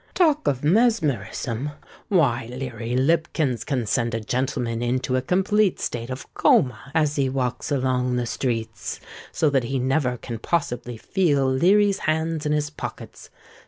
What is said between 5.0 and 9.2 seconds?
a complete state of coma as he walks along the streets,